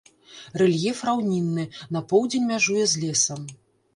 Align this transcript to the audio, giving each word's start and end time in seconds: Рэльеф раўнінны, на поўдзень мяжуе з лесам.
Рэльеф 0.61 1.01
раўнінны, 1.09 1.65
на 1.97 2.01
поўдзень 2.13 2.47
мяжуе 2.53 2.83
з 2.95 3.03
лесам. 3.03 3.45